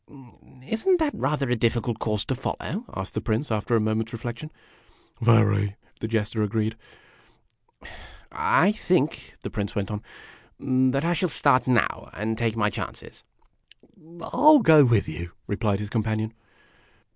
"Is 0.65 0.87
n't 0.87 0.97
that 0.97 1.13
rather 1.13 1.47
a 1.51 1.55
difficult 1.55 1.99
course 1.99 2.25
to 2.25 2.33
follow?" 2.33 2.85
asked 2.97 3.13
the 3.13 3.21
Prince, 3.21 3.51
after 3.51 3.75
a 3.75 3.79
moment's 3.79 4.13
reflection." 4.13 4.51
Very," 5.21 5.75
the 5.99 6.07
Jester 6.07 6.41
agreed." 6.41 6.75
I 8.31 8.71
think," 8.71 9.35
the 9.41 9.51
Prince 9.51 9.75
went 9.75 9.91
on, 9.91 10.01
"that 10.89 11.05
I 11.05 11.13
shall 11.13 11.29
start 11.29 11.67
now, 11.67 12.09
and 12.13 12.35
take 12.35 12.55
my 12.57 12.71
chances." 12.71 13.23
"I 13.95 14.29
'11 14.33 14.61
go 14.63 14.83
with 14.85 15.07
you," 15.07 15.33
replied 15.45 15.77
his 15.77 15.91
companion. 15.91 16.33